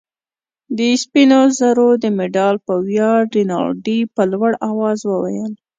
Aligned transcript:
د 0.77 0.79
سپینو 1.03 1.41
زرو 1.57 1.89
د 2.03 2.05
مډال 2.17 2.55
په 2.67 2.73
ویاړ. 2.85 3.19
رینالډي 3.35 3.99
په 4.15 4.21
لوړ 4.31 4.51
آواز 4.71 4.99
وویل. 5.05 5.53